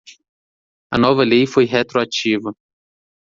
[0.91, 2.51] A nova lei foi retroativa.